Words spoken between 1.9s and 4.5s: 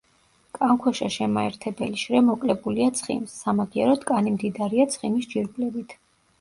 შრე მოკლებულია ცხიმს, სამაგიეროდ კანი